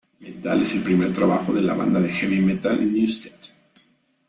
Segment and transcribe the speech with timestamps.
[0.19, 3.53] Metal es el primer trabajo de la banda de Heavy Metal Newsted.